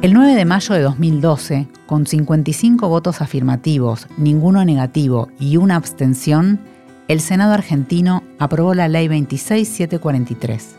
[0.00, 6.60] El 9 de mayo de 2012, con 55 votos afirmativos, ninguno negativo y una abstención,
[7.08, 10.76] el Senado argentino aprobó la Ley 26743.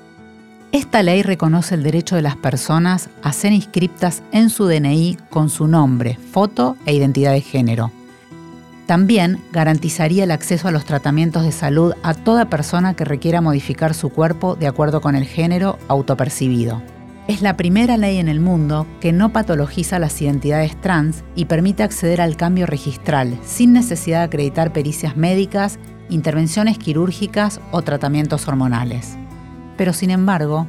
[0.72, 5.50] Esta ley reconoce el derecho de las personas a ser inscriptas en su DNI con
[5.50, 7.92] su nombre, foto e identidad de género.
[8.86, 13.94] También garantizaría el acceso a los tratamientos de salud a toda persona que requiera modificar
[13.94, 16.82] su cuerpo de acuerdo con el género autopercibido
[17.30, 21.84] es la primera ley en el mundo que no patologiza las identidades trans y permite
[21.84, 25.78] acceder al cambio registral sin necesidad de acreditar pericias médicas,
[26.10, 29.16] intervenciones quirúrgicas o tratamientos hormonales.
[29.78, 30.66] Pero sin embargo,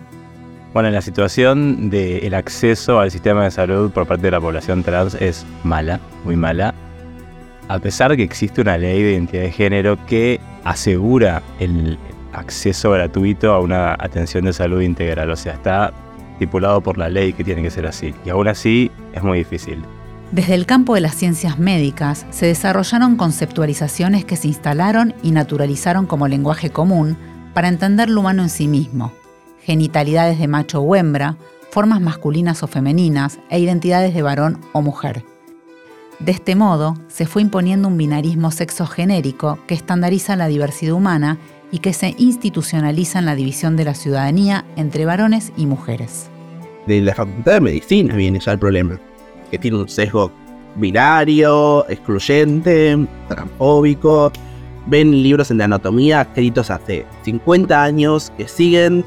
[0.74, 5.14] bueno, la situación del acceso al sistema de salud por parte de la población trans
[5.14, 6.74] es mala, muy mala.
[7.68, 11.98] A pesar de que existe una ley de identidad de género que asegura el
[12.34, 15.94] acceso gratuito a una atención de salud integral, o sea, está
[16.40, 18.14] estipulado por la ley que tiene que ser así.
[18.24, 19.84] Y aún así es muy difícil.
[20.32, 26.06] Desde el campo de las ciencias médicas se desarrollaron conceptualizaciones que se instalaron y naturalizaron
[26.06, 27.18] como lenguaje común
[27.52, 29.12] para entender lo humano en sí mismo,
[29.60, 31.36] genitalidades de macho o hembra,
[31.70, 35.24] formas masculinas o femeninas e identidades de varón o mujer.
[36.20, 41.38] De este modo, se fue imponiendo un binarismo sexogenérico que estandariza la diversidad humana
[41.72, 46.28] y que se institucionaliza en la división de la ciudadanía entre varones y mujeres.
[46.86, 48.98] De la Facultad de Medicina viene ya el problema,
[49.50, 50.32] que tiene un sesgo
[50.76, 54.32] binario, excluyente, transfóbico.
[54.86, 59.04] Ven libros en la anatomía escritos hace 50 años que siguen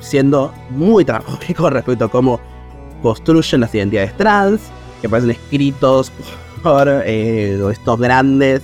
[0.00, 2.40] siendo muy transfóbicos respecto a cómo
[3.02, 4.60] construyen las identidades trans,
[5.00, 6.12] que parecen escritos
[6.62, 8.62] por eh, estos grandes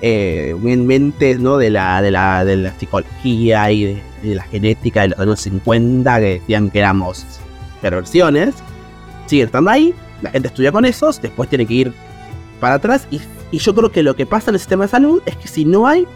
[0.00, 1.56] eh, mentes ¿no?
[1.58, 6.18] de, la, de, la, de la psicología y de, la genética de los años 50
[6.18, 7.26] que decían que éramos
[7.80, 8.54] perversiones,
[9.26, 11.92] siguen estando ahí, la gente estudia con esos, después tiene que ir
[12.60, 13.20] para atrás y,
[13.50, 15.64] y yo creo que lo que pasa en el sistema de salud es que si
[15.64, 16.06] no hay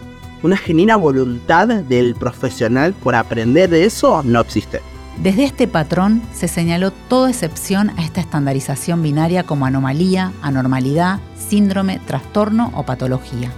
[0.43, 4.81] una genuina voluntad del profesional por aprender de eso, no existe.
[5.23, 12.01] Desde este patrón se señaló toda excepción a esta estandarización binaria como anomalía, anormalidad, síndrome,
[12.05, 13.53] trastorno o patología.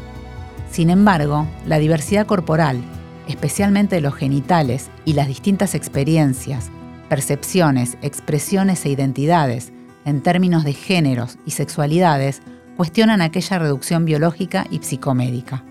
[0.77, 2.83] Sin embargo, la diversidad corporal,
[3.29, 6.71] especialmente los genitales y las distintas experiencias,
[7.09, 9.73] percepciones, expresiones e identidades
[10.05, 12.43] en términos de géneros y sexualidades
[12.77, 15.65] cuestionan aquella reducción biológica y psicomédica.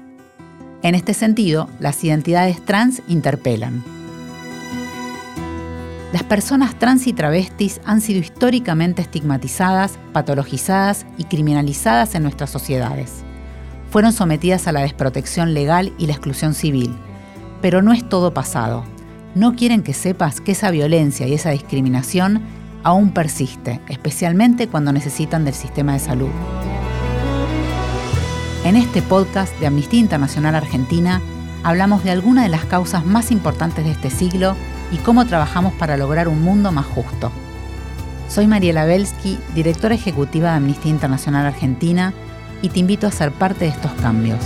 [0.81, 3.83] En este sentido, las identidades trans interpelan.
[6.13, 13.24] Las personas trans y travestis han sido históricamente estigmatizadas, patologizadas y criminalizadas en nuestras sociedades
[13.95, 16.93] fueron sometidas a la desprotección legal y la exclusión civil.
[17.61, 18.83] Pero no es todo pasado.
[19.35, 22.41] No quieren que sepas que esa violencia y esa discriminación
[22.83, 26.27] aún persiste, especialmente cuando necesitan del sistema de salud.
[28.65, 31.21] En este podcast de Amnistía Internacional Argentina
[31.63, 34.57] hablamos de algunas de las causas más importantes de este siglo
[34.91, 37.31] y cómo trabajamos para lograr un mundo más justo.
[38.27, 42.13] Soy Mariela Belsky, directora ejecutiva de Amnistía Internacional Argentina,
[42.65, 44.39] y te invito a ser parte de estos cambios.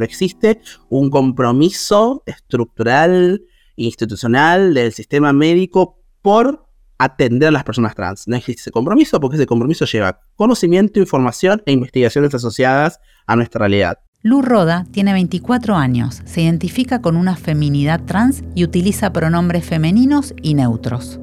[0.00, 3.42] Existe un compromiso estructural,
[3.76, 6.66] institucional del sistema médico por
[6.98, 8.26] atender a las personas trans.
[8.26, 12.98] No existe ese compromiso porque ese compromiso lleva conocimiento, información e investigaciones asociadas
[13.28, 14.00] a nuestra realidad.
[14.22, 20.34] Lu Roda tiene 24 años, se identifica con una feminidad trans y utiliza pronombres femeninos
[20.42, 21.20] y neutros.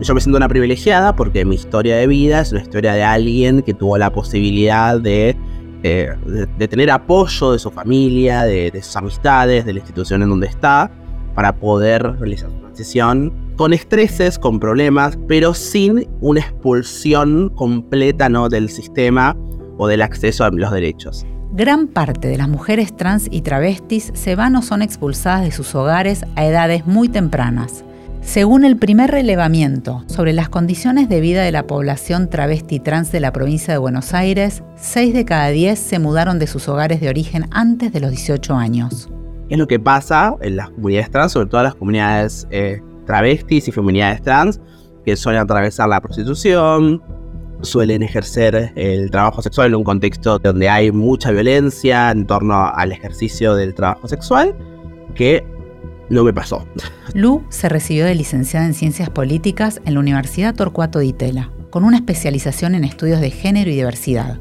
[0.00, 3.62] Yo me siento una privilegiada porque mi historia de vida es una historia de alguien
[3.62, 5.34] que tuvo la posibilidad de,
[5.82, 6.10] eh,
[6.58, 10.90] de, tener apoyo de su familia, de, sus amistades, de la institución en donde está,
[11.34, 18.50] para poder realizar su transición con estreses, con problemas, pero sin una expulsión completa ¿no?
[18.50, 19.34] del sistema
[19.78, 21.24] o del acceso a los derechos.
[21.52, 25.74] Gran parte de las mujeres trans y travestis se van o son expulsadas de sus
[25.74, 27.85] hogares a edades muy tempranas
[28.26, 33.20] según el primer relevamiento sobre las condiciones de vida de la población travesti trans de
[33.20, 37.08] la provincia de Buenos Aires, 6 de cada 10 se mudaron de sus hogares de
[37.08, 39.08] origen antes de los 18 años.
[39.48, 43.72] Es lo que pasa en las comunidades trans, sobre todo las comunidades eh, travestis y
[43.72, 44.60] feminidades trans,
[45.04, 47.00] que suelen atravesar la prostitución,
[47.62, 52.90] suelen ejercer el trabajo sexual en un contexto donde hay mucha violencia en torno al
[52.90, 54.52] ejercicio del trabajo sexual,
[55.14, 55.44] que
[56.08, 56.66] no me pasó.
[57.14, 61.84] Lu se recibió de licenciada en Ciencias Políticas en la Universidad Torcuato Di Tella, con
[61.84, 64.40] una especialización en estudios de género y diversidad.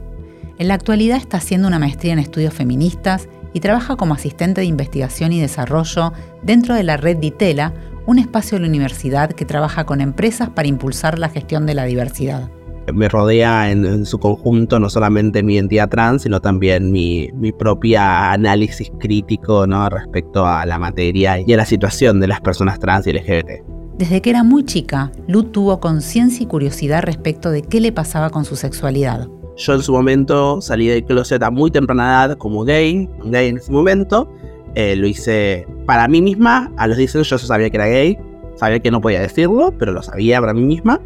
[0.57, 4.67] En la actualidad está haciendo una maestría en estudios feministas y trabaja como asistente de
[4.67, 6.13] investigación y desarrollo
[6.43, 7.73] dentro de la red Ditela,
[8.05, 11.85] un espacio de la universidad que trabaja con empresas para impulsar la gestión de la
[11.85, 12.49] diversidad.
[12.93, 18.31] Me rodea en, su conjunto no solamente mi identidad trans, sino también mi, mi propia
[18.31, 19.89] análisis crítico ¿no?
[19.89, 23.75] respecto a la materia y a la situación de las personas trans y LGBT.
[23.97, 28.29] Desde que era muy chica, Lu tuvo conciencia y curiosidad respecto de qué le pasaba
[28.29, 29.29] con su sexualidad.
[29.57, 33.57] Yo en su momento salí del closet a muy temprana edad como gay, gay en
[33.57, 34.29] ese momento.
[34.75, 36.73] Eh, lo hice para mí misma.
[36.75, 38.17] A los 10 años yo sabía que era gay,
[38.57, 40.99] sabía que no podía decirlo, pero lo sabía para mí misma.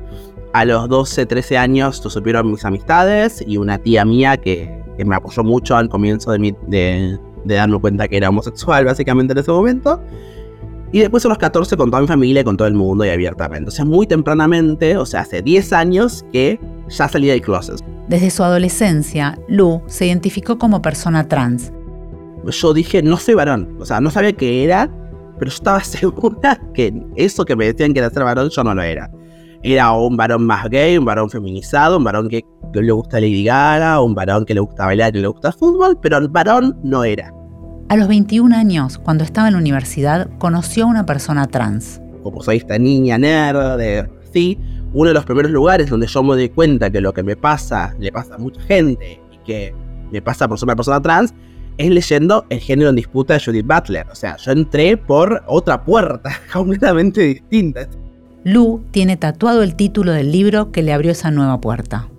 [0.53, 5.05] A los 12, 13 años lo supieron mis amistades y una tía mía que, que
[5.05, 9.33] me apoyó mucho al comienzo de, mi, de, de darme cuenta que era homosexual básicamente
[9.33, 10.01] en ese momento.
[10.91, 13.69] Y después a los 14 con toda mi familia, con todo el mundo y abiertamente.
[13.69, 17.79] O sea, muy tempranamente, o sea, hace 10 años que ya salí del closet.
[18.07, 21.71] Desde su adolescencia, Lu se identificó como persona trans.
[22.43, 23.77] Yo dije, no soy varón.
[23.79, 24.89] O sea, no sabía qué era,
[25.37, 28.73] pero yo estaba segura que eso que me decían que era ser varón, yo no
[28.73, 29.11] lo era.
[29.61, 34.01] Era un varón más gay, un varón feminizado, un varón que, le gusta Lady Gaga,
[34.01, 37.33] un varón que le gusta bailar y le gusta fútbol, pero el varón no era.
[37.89, 41.99] A los 21 años, cuando estaba en la universidad, conoció a una persona trans.
[42.23, 44.57] Como soy esta niña nerd, de, sí,
[44.93, 47.95] uno de los primeros lugares donde yo me doy cuenta que lo que me pasa
[47.99, 49.73] le pasa a mucha gente y que
[50.11, 51.33] me pasa por ser una persona trans
[51.77, 54.05] es leyendo El género en disputa de Judith Butler.
[54.11, 57.87] O sea, yo entré por otra puerta completamente distinta.
[58.43, 62.09] Lu tiene tatuado el título del libro que le abrió esa nueva puerta.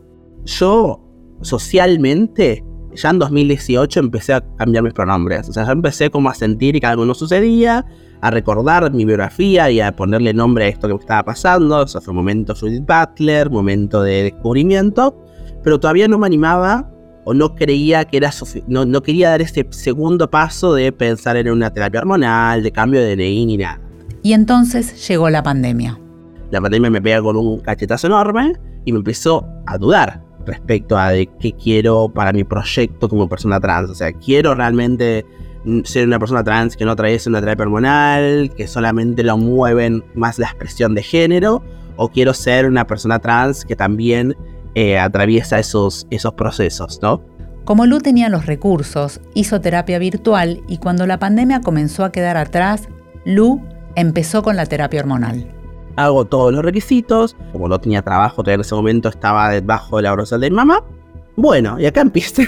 [0.45, 1.01] Yo,
[1.41, 2.65] socialmente,
[2.95, 5.49] ya en 2018 empecé a cambiar mis pronombres.
[5.49, 7.87] O sea, ya empecé como a sentir que algo no sucedía,
[8.21, 11.79] a recordar mi biografía y a ponerle nombre a esto que me estaba pasando.
[11.79, 15.17] O sea, fue un momento Judith Butler, momento de descubrimiento,
[15.63, 16.91] pero todavía no me animaba
[17.25, 18.31] o no creía que era
[18.67, 23.01] no, no quería dar ese segundo paso de pensar en una terapia hormonal, de cambio
[23.01, 23.81] de DNI ni nada.
[24.23, 25.99] Y entonces llegó la pandemia.
[26.51, 28.55] La pandemia me pega con un cachetazo enorme
[28.85, 33.91] y me empezó a dudar respecto a qué quiero para mi proyecto como persona trans.
[33.91, 35.25] O sea, quiero realmente
[35.85, 40.39] ser una persona trans que no atraviese una terapia hormonal, que solamente lo mueven más
[40.39, 41.63] la expresión de género,
[41.97, 44.35] o quiero ser una persona trans que también
[44.75, 47.23] eh, atraviesa esos, esos procesos, ¿no?
[47.65, 52.37] Como Lu tenía los recursos, hizo terapia virtual y cuando la pandemia comenzó a quedar
[52.37, 52.89] atrás,
[53.25, 53.61] Lu
[53.97, 55.60] empezó con la terapia hormonal.
[56.05, 60.05] Hago todos los requisitos, como no tenía trabajo, todavía en ese momento estaba debajo de
[60.05, 60.83] la brosal de mi mamá.
[61.37, 62.43] Bueno, y acá empieza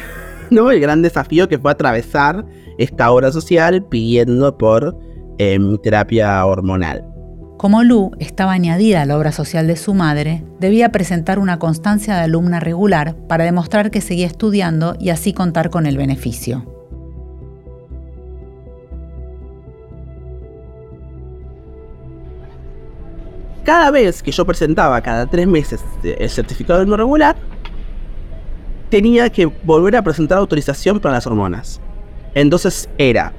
[0.50, 2.44] el gran desafío que fue atravesar
[2.78, 4.96] esta obra social pidiendo por
[5.38, 7.04] eh, terapia hormonal.
[7.58, 12.16] Como Lu estaba añadida a la obra social de su madre, debía presentar una constancia
[12.16, 16.81] de alumna regular para demostrar que seguía estudiando y así contar con el beneficio.
[23.64, 27.36] Cada vez que yo presentaba cada tres meses el certificado no regular,
[28.90, 31.80] tenía que volver a presentar autorización para las hormonas.
[32.34, 33.32] Entonces era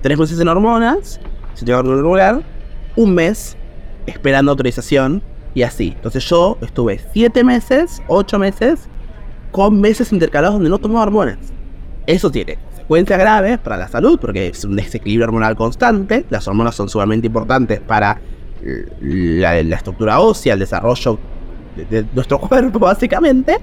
[0.00, 1.20] tres meses en hormonas,
[1.54, 2.42] certificado no regular,
[2.96, 3.56] un mes
[4.06, 5.22] esperando autorización
[5.54, 5.92] y así.
[5.96, 8.88] Entonces yo estuve siete meses, ocho meses,
[9.52, 11.38] con meses intercalados donde no tomaba hormonas.
[12.06, 16.24] Eso tiene consecuencias graves para la salud porque es un desequilibrio hormonal constante.
[16.30, 18.18] Las hormonas son sumamente importantes para
[19.00, 21.18] la, estructura ósea, el desarrollo
[21.90, 23.58] de, nuestro cuerpo básicamente.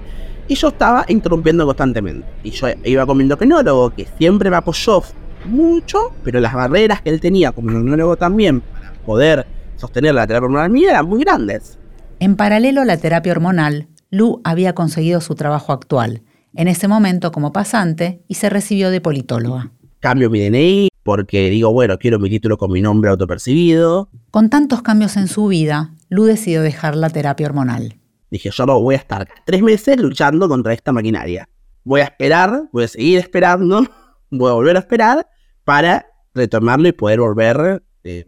[0.48, 2.26] Y yo estaba interrumpiendo constantemente.
[2.44, 5.02] Y yo iba con mi endocrinólogo que siempre me apoyó
[5.44, 10.46] mucho, pero las barreras que él tenía como endocrinólogo también para poder sostener la terapia
[10.46, 11.78] hormonal mía eran muy grandes.
[12.20, 16.22] En paralelo a la terapia hormonal, Lu había conseguido su trabajo actual,
[16.54, 19.72] en ese momento como pasante, y se recibió de politóloga.
[20.00, 24.10] Cambio mi DNI porque digo, bueno, quiero mi título con mi nombre autopercibido.
[24.32, 28.00] Con tantos cambios en su vida, Lu decidió dejar la terapia hormonal.
[28.28, 31.48] Dije, yo no voy a estar tres meses luchando contra esta maquinaria.
[31.84, 33.86] Voy a esperar, voy a seguir esperando,
[34.30, 35.28] voy a volver a esperar
[35.62, 38.26] para retomarlo y poder volver eh,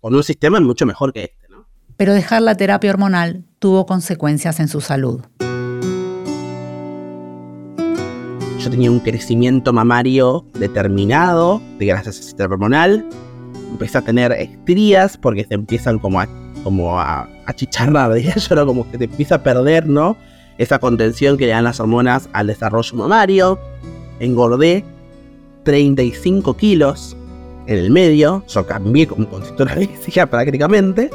[0.00, 1.48] con un sistema mucho mejor que este.
[1.48, 1.68] ¿no?
[1.96, 5.20] Pero dejar la terapia hormonal tuvo consecuencias en su salud.
[8.58, 13.06] Yo tenía un crecimiento mamario determinado de a terapia hormonal.
[13.70, 16.28] Empecé a tener estrías porque se empiezan como a,
[16.64, 20.16] como a, chicharrar, yo, como que te empieza a perder, ¿no?
[20.58, 23.60] Esa contención que le dan las hormonas al desarrollo mamario.
[24.18, 24.84] Engordé
[25.62, 27.16] 35 kilos
[27.68, 31.10] en el medio, yo cambié como consultora física prácticamente.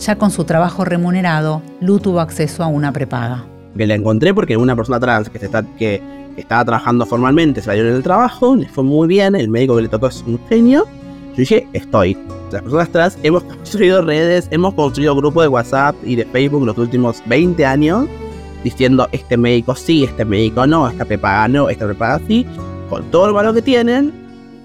[0.00, 3.44] Ya con su trabajo remunerado, Lu tuvo acceso a una prepaga.
[3.76, 6.02] Que la encontré porque una persona trans que, se está, que,
[6.40, 9.88] estaba trabajando formalmente, salieron en el trabajo, les fue muy bien, el médico que le
[9.88, 10.86] tocó es un genio.
[11.30, 12.16] Yo dije, estoy.
[12.50, 16.76] Las personas trans hemos construido redes, hemos construido grupos de WhatsApp y de Facebook los
[16.78, 18.08] últimos 20 años
[18.64, 22.46] diciendo este médico sí, este médico no, esta prepaga no, esta prepaga sí,
[22.88, 24.12] con todo el valor que tienen,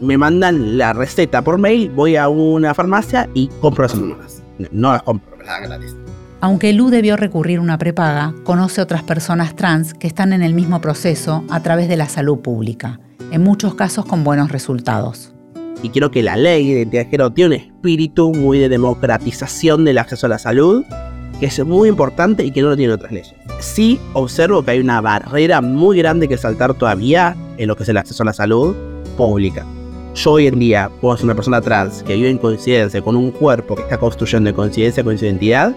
[0.01, 4.43] me mandan la receta por mail, voy a una farmacia y compro las hormonas.
[4.71, 5.95] No las compro, las gratis.
[6.45, 10.53] Aunque Lu debió recurrir a una prepaga, conoce otras personas trans que están en el
[10.53, 12.99] mismo proceso a través de la salud pública,
[13.31, 15.33] en muchos casos con buenos resultados.
[15.81, 20.27] Y quiero que la ley de identidad tiene un espíritu muy de democratización del acceso
[20.27, 20.85] a la salud,
[21.39, 23.33] que es muy importante y que no lo tienen otras leyes.
[23.59, 27.89] Sí observo que hay una barrera muy grande que saltar todavía en lo que es
[27.89, 28.75] el acceso a la salud
[29.17, 29.65] pública.
[30.13, 33.31] Yo hoy en día puedo ser una persona trans que vive en coincidencia con un
[33.31, 35.75] cuerpo que está construyendo en coincidencia con su identidad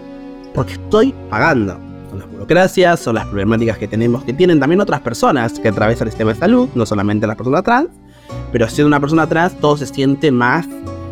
[0.53, 1.77] porque estoy pagando.
[2.09, 6.07] Son las burocracias, son las problemáticas que tenemos, que tienen también otras personas que atraviesan
[6.07, 7.89] el sistema de salud, no solamente las personas trans,
[8.51, 10.67] pero siendo una persona trans todo se siente más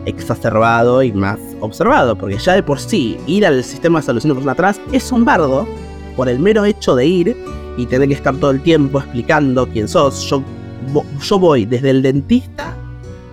[0.05, 4.35] exacerbado y más observado, porque ya de por sí ir al sistema de salud siendo
[4.35, 5.67] persona trans es un bardo
[6.15, 7.37] por el mero hecho de ir
[7.77, 10.27] y tener que estar todo el tiempo explicando quién sos.
[10.29, 10.43] Yo,
[11.21, 12.75] yo voy desde el dentista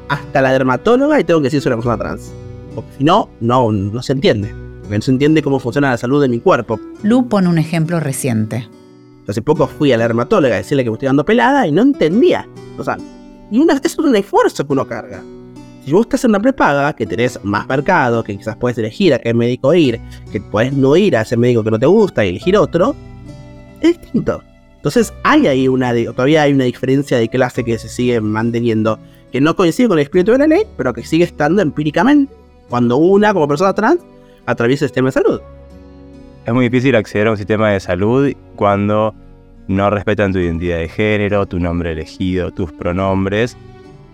[0.08, 2.32] hasta la dermatóloga y tengo que decir soy una persona trans.
[2.74, 4.63] Porque si no, no, no se entiende.
[4.84, 6.78] Porque no se entiende cómo funciona la salud de mi cuerpo.
[7.02, 8.68] Lu pone un ejemplo reciente.
[9.26, 11.82] Hace poco fui a la dermatóloga a decirle que me estoy dando pelada y no
[11.82, 12.46] entendía.
[12.78, 12.98] O sea,
[13.50, 15.22] y una, eso es un esfuerzo que uno carga.
[15.84, 19.18] Si vos estás en una prepaga, que tenés más mercado, que quizás puedes elegir a
[19.18, 20.00] qué médico ir,
[20.30, 22.94] que puedes no ir a ese médico que no te gusta y elegir otro,
[23.80, 24.42] es distinto.
[24.76, 28.98] Entonces hay ahí una, todavía hay una diferencia de clase que se sigue manteniendo,
[29.32, 32.32] que no coincide con el espíritu de la ley, pero que sigue estando empíricamente.
[32.68, 34.00] Cuando una, como persona trans,
[34.46, 35.40] atraviesa el sistema de salud.
[36.46, 39.14] Es muy difícil acceder a un sistema de salud cuando
[39.66, 43.56] no respetan tu identidad de género, tu nombre elegido, tus pronombres,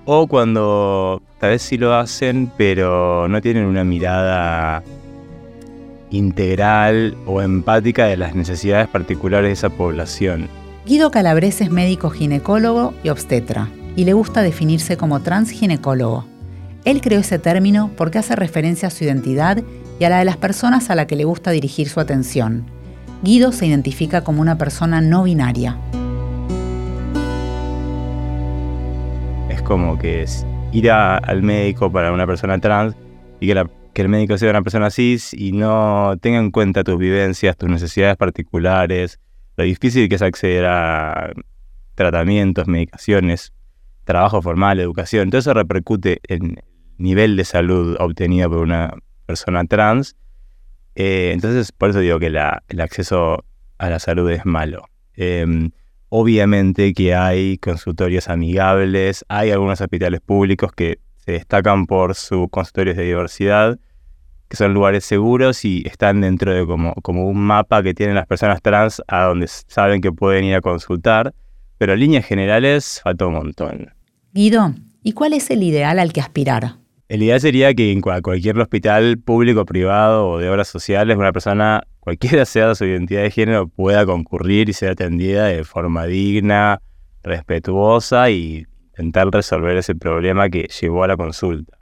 [0.04, 4.82] o cuando tal vez sí lo hacen, pero no tienen una mirada
[6.10, 10.48] integral o empática de las necesidades particulares de esa población.
[10.86, 16.24] Guido Calabrese es médico ginecólogo y obstetra, y le gusta definirse como transginecólogo.
[16.84, 19.62] Él creó ese término porque hace referencia a su identidad
[20.00, 22.64] y a la de las personas a la que le gusta dirigir su atención.
[23.22, 25.78] Guido se identifica como una persona no binaria.
[29.50, 32.96] Es como que es ir al médico para una persona trans
[33.40, 36.96] y que, que el médico sea una persona cis y no tenga en cuenta tus
[36.96, 39.20] vivencias, tus necesidades particulares,
[39.58, 41.30] lo difícil que es acceder a
[41.94, 43.52] tratamientos, medicaciones,
[44.04, 45.28] trabajo formal, educación.
[45.28, 46.64] Todo eso repercute en el
[46.96, 48.94] nivel de salud obtenido por una
[49.30, 50.16] persona trans.
[50.94, 53.44] Eh, entonces, por eso digo que el acceso
[53.78, 54.84] a la salud es malo.
[55.14, 55.70] Em,
[56.08, 62.96] obviamente que hay consultorios amigables, hay algunos hospitales públicos que se destacan por sus consultorios
[62.96, 63.78] de diversidad,
[64.48, 68.26] que son lugares seguros y están dentro de como, como un mapa que tienen las
[68.26, 71.32] personas trans a donde saben que pueden ir a consultar,
[71.78, 73.94] pero en líneas generales falta un montón.
[74.32, 76.79] Guido, ¿y cuál es el ideal al que aspirar?
[77.10, 81.82] El ideal sería que en cualquier hospital público, privado o de obras sociales, una persona,
[81.98, 86.80] cualquiera sea su identidad de género, pueda concurrir y ser atendida de forma digna,
[87.24, 91.78] respetuosa y intentar resolver ese problema que llevó a la consulta.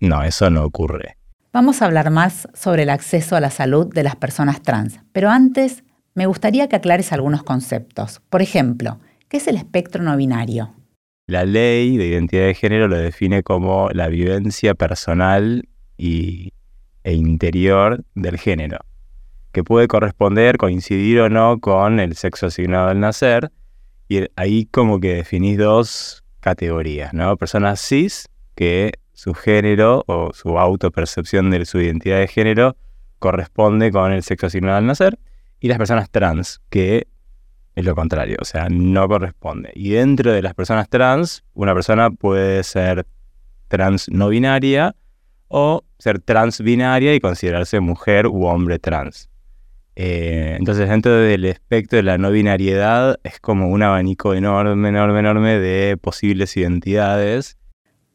[0.00, 1.16] No, eso no ocurre.
[1.52, 5.30] Vamos a hablar más sobre el acceso a la salud de las personas trans, pero
[5.30, 5.84] antes
[6.14, 8.20] me gustaría que aclares algunos conceptos.
[8.28, 8.98] Por ejemplo,
[9.28, 10.74] ¿qué es el espectro no binario?
[11.28, 15.68] La ley de identidad de género lo define como la vivencia personal
[15.98, 16.54] y,
[17.04, 18.78] e interior del género,
[19.52, 23.52] que puede corresponder, coincidir o no con el sexo asignado al nacer,
[24.08, 27.36] y ahí como que definís dos categorías, ¿no?
[27.36, 32.74] Personas cis, que su género o su autopercepción de su identidad de género
[33.18, 35.18] corresponde con el sexo asignado al nacer,
[35.60, 37.06] y las personas trans, que
[37.74, 39.70] es lo contrario, o sea, no corresponde.
[39.74, 43.06] Y dentro de las personas trans, una persona puede ser
[43.68, 44.96] trans no binaria
[45.48, 49.28] o ser trans binaria y considerarse mujer u hombre trans.
[50.00, 55.18] Eh, entonces, dentro del espectro de la no binariedad es como un abanico enorme, enorme,
[55.18, 57.56] enorme de posibles identidades.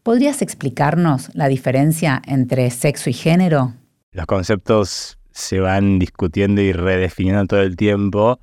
[0.01, 3.73] ¿Podrías explicarnos la diferencia entre sexo y género?
[4.11, 8.39] Los conceptos se van discutiendo y redefiniendo todo el tiempo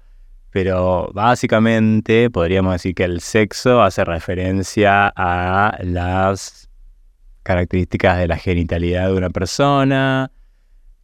[0.50, 6.68] pero básicamente podríamos decir que el sexo hace referencia a las
[7.42, 10.30] características de la genitalidad de una persona,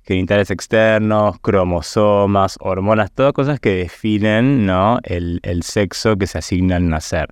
[0.02, 4.98] genitales externos, cromosomas, hormonas, todas cosas que definen ¿no?
[5.04, 7.28] el, el sexo que se asigna al nacer,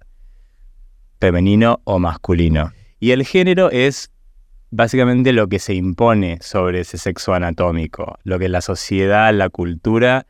[1.20, 2.72] femenino o masculino.
[3.00, 4.10] Y el género es
[4.70, 10.26] básicamente lo que se impone sobre ese sexo anatómico, lo que la sociedad, la cultura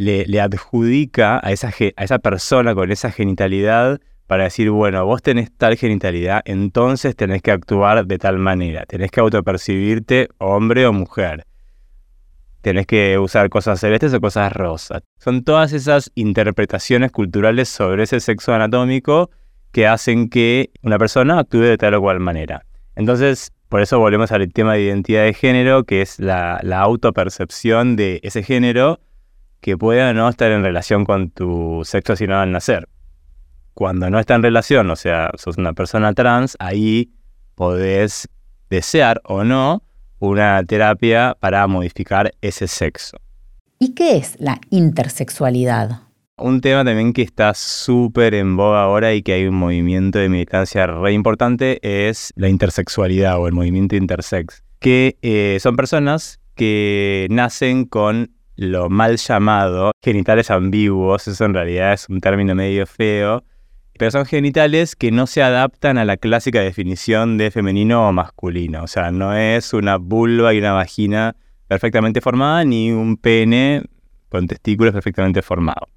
[0.00, 5.52] le, adjudica a esa, a esa persona con esa genitalidad para decir, bueno, vos tenés
[5.54, 11.44] tal genitalidad, entonces tenés que actuar de tal manera, tenés que autopercibirte hombre o mujer,
[12.62, 15.02] tenés que usar cosas celestes o cosas rosas.
[15.18, 19.30] Son todas esas interpretaciones culturales sobre ese sexo anatómico
[19.70, 22.64] que hacen que una persona actúe de tal o cual manera.
[22.96, 27.96] Entonces, por eso volvemos al tema de identidad de género, que es la, la autopercepción
[27.96, 28.98] de ese género
[29.60, 32.88] que pueda no estar en relación con tu sexo asignado al nacer.
[33.74, 37.12] Cuando no está en relación, o sea, sos una persona trans, ahí
[37.54, 38.28] podés
[38.68, 39.82] desear o no
[40.18, 43.16] una terapia para modificar ese sexo.
[43.78, 46.02] ¿Y qué es la intersexualidad?
[46.36, 50.28] Un tema también que está súper en boga ahora y que hay un movimiento de
[50.28, 57.26] militancia re importante es la intersexualidad o el movimiento intersex, que eh, son personas que
[57.30, 63.42] nacen con lo mal llamado genitales ambiguos, eso en realidad es un término medio feo,
[63.98, 68.82] pero son genitales que no se adaptan a la clásica definición de femenino o masculino,
[68.82, 71.36] o sea, no es una vulva y una vagina
[71.68, 73.82] perfectamente formada ni un pene
[74.28, 75.88] con testículos perfectamente formados.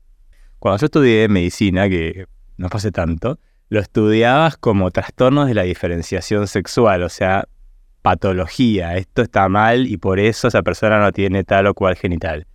[0.57, 6.47] Cuando yo estudié medicina, que no hace tanto, lo estudiabas como trastornos de la diferenciación
[6.47, 7.43] sexual, o sea,
[8.01, 8.95] patología.
[8.95, 12.47] Esto está mal y por eso esa persona no tiene tal o cual genital.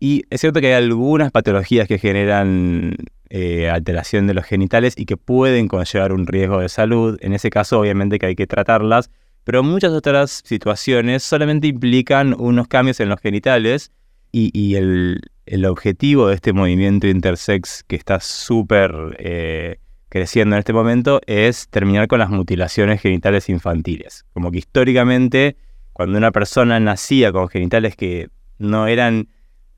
[0.00, 2.96] Y es cierto que hay algunas patologías que generan
[3.30, 7.18] eh, alteración de los genitales y que pueden conllevar un riesgo de salud.
[7.20, 9.10] En ese caso, obviamente que hay que tratarlas,
[9.44, 13.90] pero muchas otras situaciones solamente implican unos cambios en los genitales
[14.34, 19.76] y, el, el objetivo de este movimiento intersex que está súper eh,
[20.08, 24.26] creciendo en este momento es terminar con las mutilaciones genitales infantiles.
[24.32, 25.56] Como que históricamente,
[25.92, 29.28] cuando una persona nacía con genitales que no eran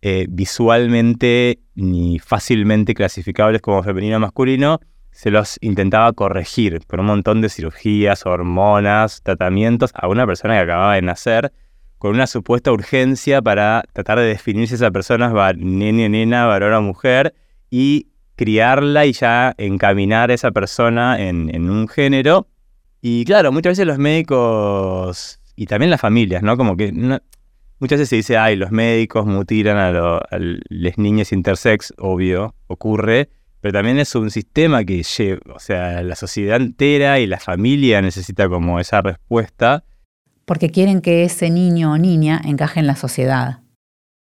[0.07, 4.79] eh, visualmente ni fácilmente clasificables como femenino o masculino,
[5.13, 10.61] se los intentaba corregir con un montón de cirugías, hormonas, tratamientos a una persona que
[10.61, 11.53] acababa de nacer
[11.97, 16.75] con una supuesta urgencia para tratar de definir si esa persona es nene, nena, varón
[16.75, 17.35] o mujer
[17.71, 22.47] y criarla y ya encaminar a esa persona en, en un género.
[23.01, 26.59] Y claro, muchas veces los médicos y también las familias, ¿no?
[26.59, 27.21] Como que no-
[27.79, 32.55] muchas veces se dice, ay, los médicos mutilan a, lo- a las niñas intersex, obvio,
[32.67, 33.29] ocurre,
[33.61, 38.03] pero también es un sistema que lleva, o sea, la sociedad entera y la familia
[38.03, 39.85] necesita como esa respuesta.
[40.45, 43.61] Porque quieren que ese niño o niña encaje en la sociedad.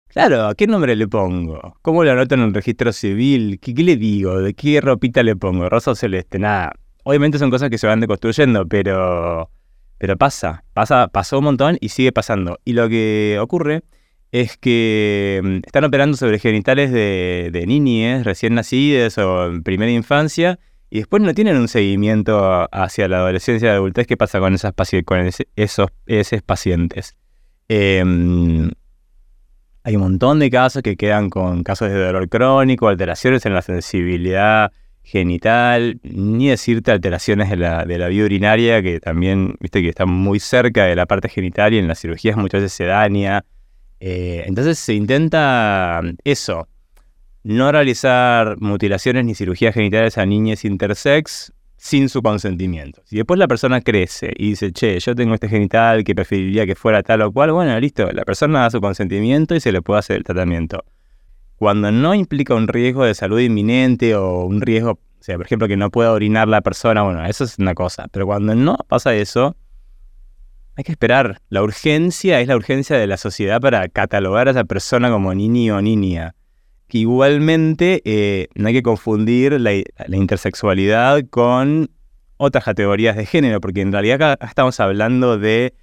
[0.09, 1.77] Claro, ¿qué nombre le pongo?
[1.83, 3.61] ¿Cómo lo anoto en el registro civil?
[3.61, 4.41] ¿Qué, qué le digo?
[4.41, 5.69] ¿De qué ropita le pongo?
[5.69, 6.39] ¿Rosa o celeste?
[6.39, 6.73] Nada.
[7.05, 9.51] Obviamente son cosas que se van deconstruyendo, pero,
[9.99, 12.59] pero pasa, pasa, pasó un montón y sigue pasando.
[12.65, 13.83] Y lo que ocurre
[14.33, 19.91] es que mm, están operando sobre genitales de, de niñes recién nacidas o en primera
[19.91, 20.59] infancia
[20.91, 24.07] y después no tienen un seguimiento hacia la adolescencia y la adultez.
[24.07, 24.73] ¿Qué pasa con, esas
[25.05, 27.17] con esos pacientes?
[27.69, 28.71] Em,
[29.85, 33.63] hay un montón de casos que quedan con casos de dolor crónico, alteraciones en la
[33.63, 34.73] sensibilidad
[35.09, 40.05] genital, ni decirte alteraciones de la, de la vía urinaria, que también, viste, que está
[40.05, 43.44] muy cerca de la parte genital y en las cirugías muchas veces se daña.
[44.01, 46.68] Eh, entonces se intenta eso,
[47.42, 53.01] no realizar mutilaciones ni cirugías genitales a niñas intersex sin su consentimiento.
[53.07, 56.75] Si después la persona crece y dice, che, yo tengo este genital que preferiría que
[56.75, 60.01] fuera tal o cual, bueno, listo, la persona da su consentimiento y se le puede
[60.01, 60.85] hacer el tratamiento.
[61.59, 65.66] Cuando no implica un riesgo de salud inminente o un riesgo, o sea, por ejemplo,
[65.66, 68.07] que no pueda orinar la persona, bueno, eso es una cosa.
[68.12, 69.57] Pero cuando no pasa eso,
[70.77, 71.40] hay que esperar.
[71.49, 75.77] La urgencia es la urgencia de la sociedad para catalogar a esa persona como niño
[75.77, 76.37] o niña.
[76.87, 79.73] Que igualmente eh, no hay que confundir la,
[80.07, 81.90] intersexualidad con
[82.37, 85.75] otras categorías de género, porque en realidad acá estamos hablando de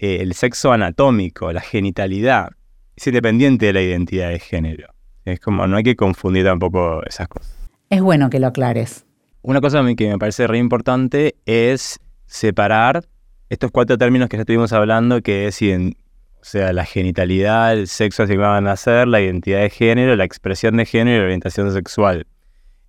[0.00, 2.48] eh, el sexo anatómico, la genitalidad.
[2.96, 4.92] Es independiente de la identidad de género.
[5.24, 7.54] Es como, no hay que confundir tampoco esas cosas.
[7.90, 9.04] Es bueno que lo aclares.
[9.42, 13.04] Una cosa que me parece re importante es separar
[13.48, 18.22] estos cuatro términos que ya estuvimos hablando, que es o sea, la genitalidad, el sexo
[18.22, 22.26] asignado a nacer, la identidad de género, la expresión de género y la orientación sexual.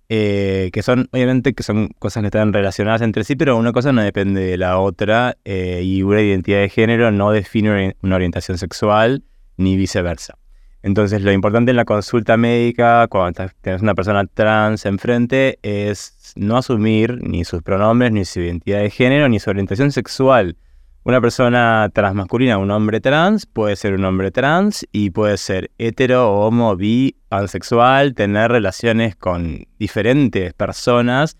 [0.08, 3.92] eh, que son, obviamente, que son cosas que están relacionadas entre sí, pero una cosa
[3.92, 8.58] no depende de la otra, eh, y una identidad de género no define una orientación
[8.58, 9.24] sexual,
[9.56, 10.36] ni viceversa.
[10.82, 16.56] Entonces, lo importante en la consulta médica, cuando tienes una persona trans enfrente, es no
[16.56, 20.56] asumir ni sus pronombres, ni su identidad de género, ni su orientación sexual.
[21.04, 26.32] Una persona transmasculina, un hombre trans, puede ser un hombre trans y puede ser hetero,
[26.32, 31.36] homo, bi, pansexual, tener relaciones con diferentes personas.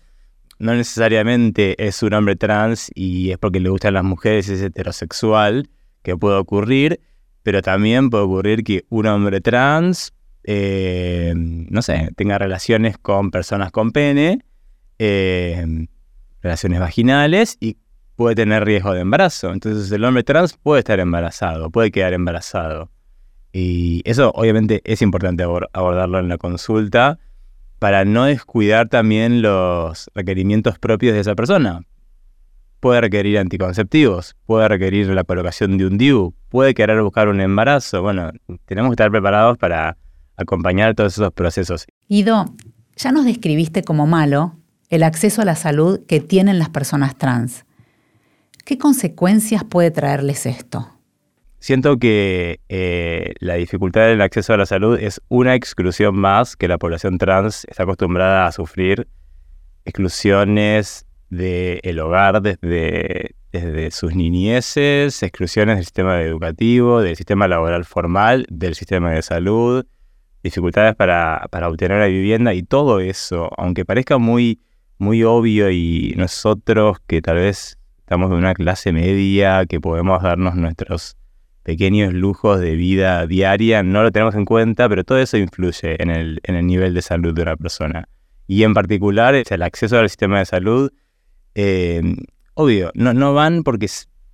[0.59, 4.61] No necesariamente es un hombre trans y es porque le gustan las mujeres y es
[4.61, 5.69] heterosexual,
[6.01, 6.99] que puede ocurrir
[7.43, 13.71] pero también puede ocurrir que un hombre trans, eh, no sé, tenga relaciones con personas
[13.71, 14.39] con pene,
[14.97, 15.87] eh,
[16.41, 17.77] relaciones vaginales y
[18.15, 19.51] puede tener riesgo de embarazo.
[19.51, 22.89] Entonces el hombre trans puede estar embarazado, puede quedar embarazado.
[23.51, 27.19] Y eso obviamente es importante abordarlo en la consulta
[27.77, 31.85] para no descuidar también los requerimientos propios de esa persona
[32.83, 38.01] puede requerir anticonceptivos, puede requerir la colocación de un DIU, puede querer buscar un embarazo.
[38.01, 38.31] Bueno,
[38.65, 39.95] tenemos que estar preparados para
[40.35, 41.85] acompañar todos esos procesos.
[42.09, 42.43] Ido,
[42.97, 44.57] ya nos describiste como malo
[44.89, 47.63] el acceso a la salud que tienen las personas trans.
[48.65, 50.91] ¿Qué consecuencias puede traerles esto?
[51.59, 56.67] Siento que eh, la dificultad del acceso a la salud es una exclusión más que
[56.67, 59.07] la población trans está acostumbrada a sufrir.
[59.85, 61.05] Exclusiones
[61.37, 68.75] del hogar desde, desde sus niñeces, exclusiones del sistema educativo, del sistema laboral formal, del
[68.75, 69.85] sistema de salud,
[70.43, 74.59] dificultades para, para obtener la vivienda y todo eso, aunque parezca muy,
[74.97, 80.55] muy obvio y nosotros que tal vez estamos de una clase media, que podemos darnos
[80.55, 81.17] nuestros
[81.63, 86.09] pequeños lujos de vida diaria, no lo tenemos en cuenta, pero todo eso influye en
[86.09, 88.07] el, en el nivel de salud de una persona.
[88.45, 90.91] Y en particular, el acceso al sistema de salud
[91.55, 92.01] eh,
[92.53, 93.87] obvio, no, no van porque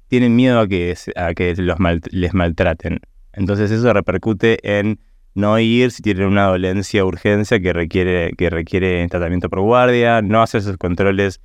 [0.08, 1.78] tienen miedo a que, a que los
[2.12, 3.00] les maltraten.
[3.34, 5.00] Entonces eso repercute en
[5.36, 10.42] no ir si tienen una dolencia urgencia que requiere, que requiere tratamiento por guardia, no
[10.42, 11.40] hacer sus controles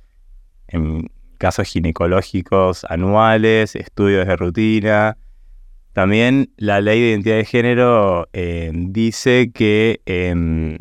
[0.67, 5.17] en casos ginecológicos anuales, estudios de rutina.
[5.93, 10.77] También la ley de identidad de género eh, dice que em,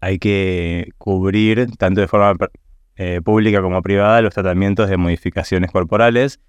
[0.00, 2.34] hay que cubrir tanto de forma
[3.00, 6.40] eh, pública como privada los tratamientos de modificaciones corporales.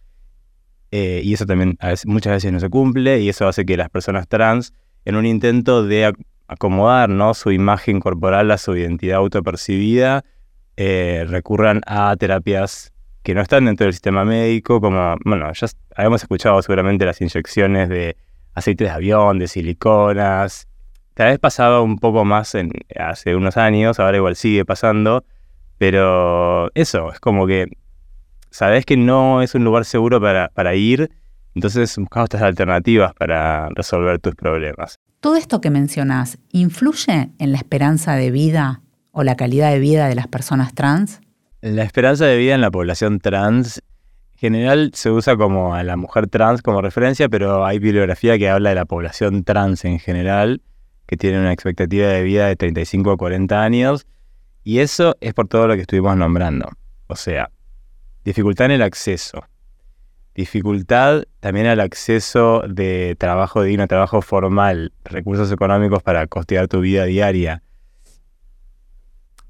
[0.89, 4.27] Eh, y eso también muchas veces no se cumple y eso hace que las personas
[4.27, 4.73] trans,
[5.05, 6.12] en un intento de
[6.47, 7.35] acomodar ¿no?
[7.35, 10.25] su imagen corporal a su identidad autopercibida,
[10.75, 16.23] eh, recurran a terapias que no están dentro del sistema médico, como, bueno, ya habíamos
[16.23, 18.17] escuchado seguramente las inyecciones de
[18.55, 20.67] aceites de avión, de siliconas.
[21.13, 22.55] Tal vez pasaba un poco más
[22.97, 25.23] hace unos años, ahora igual sigue pasando,
[25.79, 27.65] pero eso, es como que
[28.51, 31.09] sabes que no es un lugar seguro para, para ir,
[31.55, 34.95] entonces buscamos estas alternativas para resolver tus problemas.
[35.21, 40.09] ¿Todo esto que mencionas influye en la esperanza de vida o la calidad de vida
[40.09, 41.21] de las personas trans?
[41.61, 43.81] La esperanza de vida en la población trans
[44.33, 48.49] en general se usa como a la mujer trans como referencia, pero hay bibliografía que
[48.49, 50.61] habla de la población trans en general,
[51.05, 54.05] que tiene una expectativa de vida de 35 a 40 años
[54.63, 56.69] y eso es por todo lo que estuvimos nombrando.
[57.08, 57.50] O sea,
[58.24, 59.43] dificultad en el acceso.
[60.36, 67.06] Dificultad también al acceso de trabajo digno, trabajo formal, recursos económicos para costear tu vida
[67.06, 67.63] diaria.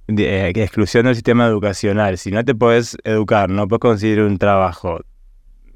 [0.08, 2.18] Eh, exclusión del sistema educacional.
[2.18, 5.02] Si no te puedes educar, no puedes conseguir un trabajo.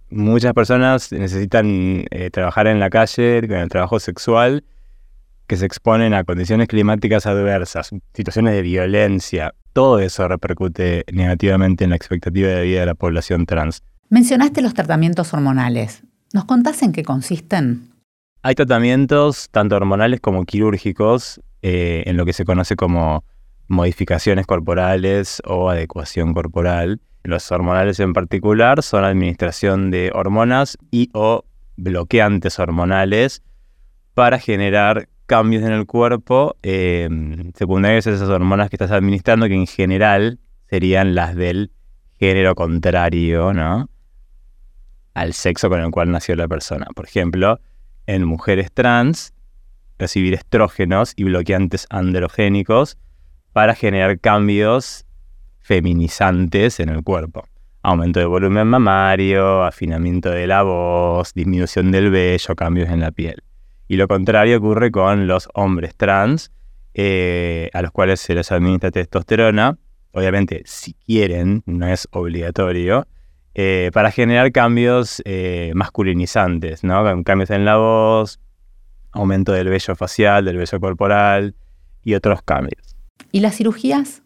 [0.09, 4.63] Muchas personas necesitan eh, trabajar en la calle con el trabajo sexual
[5.47, 11.89] que se exponen a condiciones climáticas adversas, situaciones de violencia, todo eso repercute negativamente en
[11.89, 13.83] la expectativa de vida de la población trans.
[14.09, 16.03] Mencionaste los tratamientos hormonales.
[16.33, 17.89] ¿Nos contás en qué consisten?
[18.43, 23.23] Hay tratamientos tanto hormonales como quirúrgicos eh, en lo que se conoce como
[23.67, 27.01] modificaciones corporales o adecuación corporal.
[27.23, 31.45] Los hormonales en particular son la administración de hormonas y o
[31.77, 33.41] bloqueantes hormonales
[34.13, 39.55] para generar cambios en el cuerpo em, secundarios a esas hormonas que estás administrando, que
[39.55, 41.71] en general serían las del
[42.19, 43.89] género contrario, ¿no?
[45.13, 46.87] Al sexo con el cual nació la persona.
[46.95, 47.59] Por ejemplo,
[48.07, 49.33] en mujeres trans,
[49.99, 52.97] recibir estrógenos y bloqueantes androgénicos
[53.53, 55.05] para generar cambios
[55.59, 57.45] feminizantes en el cuerpo.
[57.83, 63.43] Aumento de volumen mamario, afinamiento de la voz, disminución del vello, cambios en la piel.
[63.87, 66.51] Y lo contrario ocurre con los hombres trans,
[66.93, 69.77] eh, a los cuales se les administra testosterona,
[70.11, 73.07] obviamente si quieren, no es obligatorio,
[73.55, 77.23] eh, para generar cambios eh, masculinizantes, ¿no?
[77.23, 78.39] Cambios en la voz,
[79.11, 81.55] aumento del vello facial, del vello corporal
[82.03, 82.95] y otros cambios.
[83.31, 84.23] ¿Y las cirugías?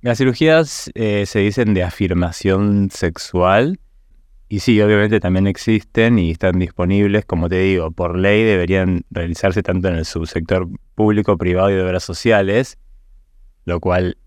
[0.00, 3.78] Las cirugías eh, se dicen de afirmación sexual
[4.52, 9.62] y sí, obviamente también existen y están disponibles, como te digo, por ley deberían realizarse
[9.62, 12.76] tanto en el subsector público, privado y de obras sociales,
[13.64, 14.18] lo cual,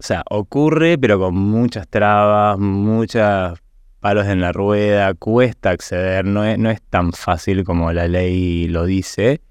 [0.00, 3.56] o sea, ocurre pero con muchas trabas, muchos
[4.00, 8.66] palos en la rueda, cuesta acceder, no es, no es tan fácil como la ley
[8.66, 9.42] lo dice.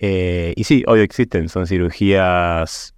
[0.00, 2.95] Eh, y sí, obvio existen, son cirugías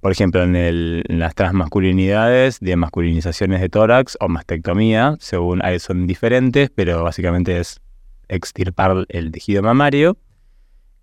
[0.00, 7.02] por ejemplo, en, las transmasculinidades, de masculinizaciones de tórax o mastectomía, según son diferentes, pero
[7.02, 7.80] básicamente es
[8.28, 10.18] extirpar el tejido mamario.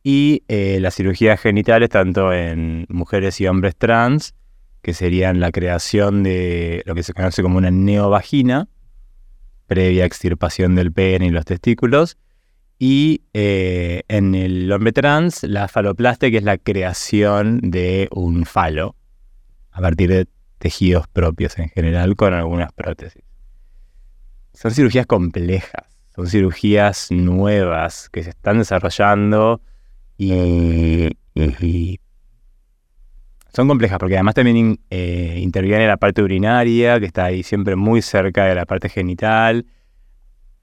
[0.03, 4.35] Y eh, las cirugías genitales, tanto en mujeres y hombres trans,
[4.81, 8.67] que serían la creación de lo que se conoce como una neovagina,
[9.65, 12.17] previa extirpación del pene y los testículos,
[12.79, 18.95] y eh, en el hombre trans, la faloplastia, que es la creación de un falo
[19.71, 23.23] a partir de tejidos propios en general con algunas prótesis.
[24.53, 29.61] Son cirugías complejas, son cirugías nuevas que se están desarrollando
[30.17, 31.09] y,
[33.53, 38.01] son complejas porque además también eh, interviene la parte urinaria, que está ahí siempre muy
[38.01, 39.65] cerca de la parte genital.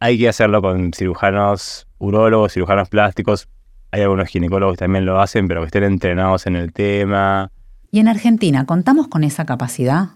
[0.01, 3.49] Hay que hacerlo con cirujanos urólogos, cirujanos plásticos,
[3.93, 7.53] hay algunos ginecólogos que también lo hacen, pero que estén entrenados en el tema.
[7.91, 10.09] ¿Y en Argentina contamos con esa capacidad?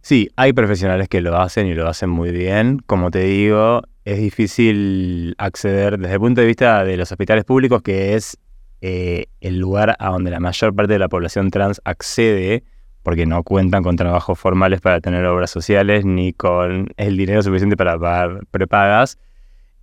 [0.00, 2.80] Sí, hay profesionales que lo hacen y lo hacen muy bien.
[2.86, 7.82] Como te digo, es difícil acceder desde el punto de vista de los hospitales públicos,
[7.82, 8.38] que es
[8.80, 12.62] eh, el lugar a donde la mayor parte de la población trans accede,
[13.02, 17.76] porque no cuentan con trabajos formales para tener obras sociales ni con el dinero suficiente
[17.76, 19.18] para pagar prepagas.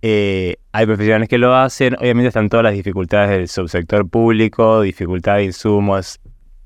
[0.02, 5.36] Eh, hay profesionales que lo hacen, obviamente están todas las dificultades del subsector público, dificultad
[5.36, 6.20] de insumos,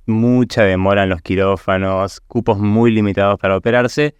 [0.06, 4.14] mucha demora en los quirófanos, cupos muy limitados para operarse,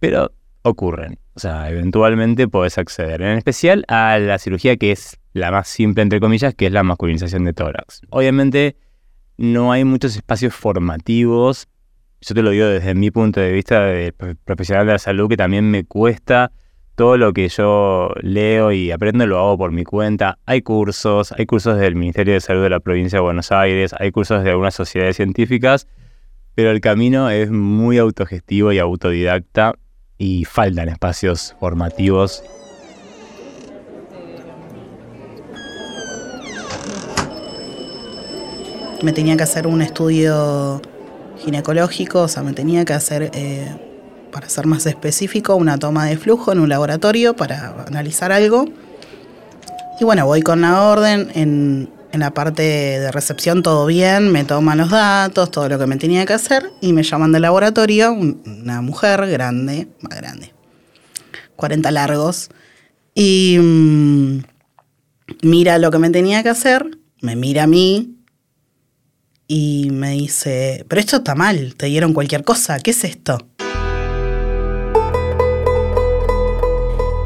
[0.00, 0.32] pero
[0.62, 1.18] ocurren.
[1.34, 6.02] O sea, eventualmente podés acceder, en especial a la cirugía que es la más simple,
[6.02, 8.02] entre comillas, que es la masculinización de tórax.
[8.10, 8.76] Obviamente
[9.36, 11.68] no hay muchos espacios formativos,
[12.20, 15.36] yo te lo digo desde mi punto de vista de profesional de la salud, que
[15.36, 16.52] también me cuesta
[17.00, 20.38] todo lo que yo leo y aprendo lo hago por mi cuenta.
[20.44, 24.10] Hay cursos, hay cursos del Ministerio de Salud de la provincia de Buenos Aires, hay
[24.10, 25.86] cursos de algunas sociedades científicas,
[26.54, 29.76] pero el camino es muy autogestivo y autodidacta
[30.18, 32.44] y faltan espacios formativos.
[39.02, 40.82] Me tenía que hacer un estudio
[41.38, 43.89] ginecológico, o sea, me tenía que hacer eh,
[44.30, 48.66] para ser más específico, una toma de flujo en un laboratorio para analizar algo.
[50.00, 54.78] Y bueno, voy con la orden, en, la parte de recepción todo bien, me toman
[54.78, 58.80] los datos, todo lo que me tenía que hacer y me llaman del laboratorio, una
[58.80, 60.52] mujer grande, más grande,
[61.56, 62.48] 40 largos,
[63.14, 64.42] y mm,
[65.42, 68.16] mira lo que me tenía que hacer, me mira a mí
[69.46, 73.49] y me dice, pero esto está mal, te dieron cualquier cosa, ¿qué es esto?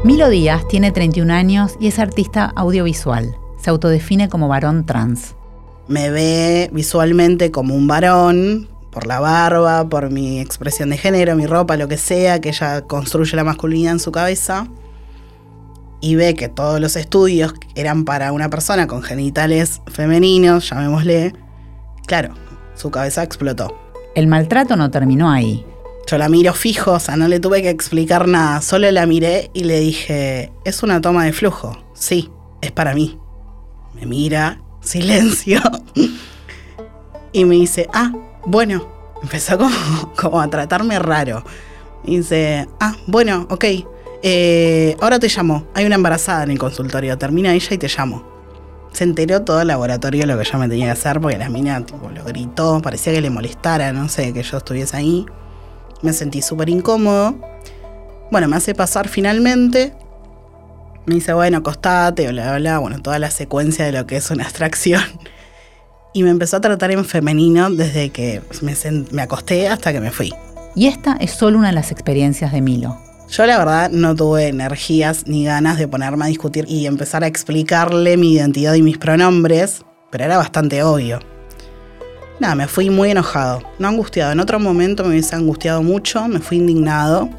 [0.05, 3.35] Milo Díaz tiene 31 años y es artista audiovisual.
[3.59, 5.33] Se autodefine como varón trans.
[5.87, 11.47] Me ve visualmente como un varón, por la barba, por mi expresión de género, mi
[11.47, 14.67] ropa, lo que sea, que ella construye la masculinidad en su cabeza.
[16.01, 21.33] Y ve que todos los estudios eran para una persona con genitales femeninos, llamémosle.
[22.05, 22.35] Claro,
[22.75, 23.75] su cabeza explotó.
[24.13, 25.65] El maltrato no terminó ahí.
[26.07, 29.49] Yo la miro fijo, o sea, no le tuve que explicar nada, solo la miré
[29.53, 32.29] y le dije, es una toma de flujo, sí,
[32.61, 33.17] es para mí.
[33.95, 35.59] Me mira, silencio,
[37.31, 38.13] y me dice, ah,
[38.45, 38.87] bueno,
[39.21, 39.57] empezó
[40.15, 41.43] como, a tratarme raro.
[42.03, 43.65] Y dice, ah, bueno, ok,
[44.21, 48.35] eh, ahora te llamo, hay una embarazada en el consultorio, termina ella y te llamo.
[48.93, 51.83] Se enteró todo el laboratorio lo que yo me tenía que hacer porque la mina
[51.83, 55.25] tipo, lo gritó, parecía que le molestara, no sé, que yo estuviese ahí.
[56.05, 57.35] Me sentí súper incómodo.
[58.29, 59.91] Bueno, me hace pasar finalmente.
[61.07, 62.77] Me dice, bueno, acostate, bla, bla, bla.
[62.77, 65.01] Bueno, toda la secuencia de lo que es una abstracción.
[66.13, 68.75] Y me empezó a tratar en femenino desde que me,
[69.11, 70.31] me acosté hasta que me fui.
[70.75, 72.99] Y esta es solo una de las experiencias de Milo.
[73.27, 77.27] Yo la verdad no tuve energías ni ganas de ponerme a discutir y empezar a
[77.27, 81.19] explicarle mi identidad y mis pronombres, pero era bastante obvio.
[82.39, 84.33] Nada, me fui muy enojado, no angustiado.
[84.33, 87.29] En otro momento me hubiese angustiado mucho, me fui indignado.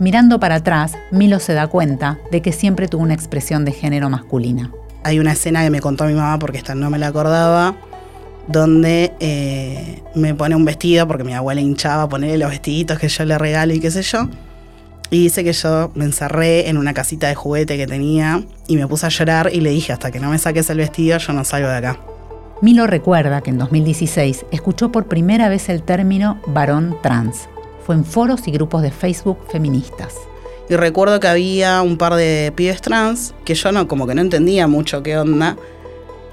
[0.00, 4.10] Mirando para atrás, Milo se da cuenta de que siempre tuvo una expresión de género
[4.10, 4.72] masculina.
[5.04, 7.76] Hay una escena que me contó mi mamá porque esta no me la acordaba,
[8.48, 13.08] donde eh, me pone un vestido porque mi abuela hinchaba a ponerle los vestiditos que
[13.08, 14.28] yo le regalo y qué sé yo.
[15.08, 18.88] Y dice que yo me encerré en una casita de juguete que tenía y me
[18.88, 21.44] puse a llorar y le dije, hasta que no me saques el vestido, yo no
[21.44, 22.00] salgo de acá.
[22.62, 27.50] Milo recuerda que en 2016 escuchó por primera vez el término varón trans.
[27.84, 30.14] Fue en foros y grupos de Facebook feministas.
[30.70, 34.22] Y recuerdo que había un par de pibes trans que yo no, como que no
[34.22, 35.56] entendía mucho qué onda.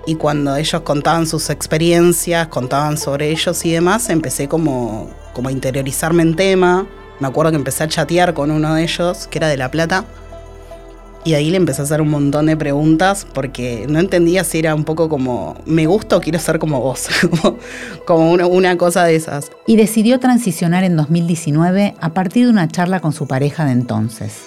[0.06, 5.52] Y cuando ellos contaban sus experiencias, contaban sobre ellos y demás, empecé como, como a
[5.52, 6.88] interiorizarme en tema.
[7.20, 10.06] Me acuerdo que empecé a chatear con uno de ellos, que era de La Plata,
[11.26, 14.76] y ahí le empecé a hacer un montón de preguntas porque no entendía si era
[14.76, 17.08] un poco como, me gusta o quiero ser como vos,
[18.06, 19.50] como, una, una, cosa de esas.
[19.66, 24.42] Y decidió transicionar en 2019 a partir de una charla con su pareja de entonces.